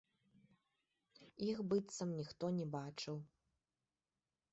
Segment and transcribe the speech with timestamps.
[1.49, 3.15] Іх быццам ніхто не бачыў.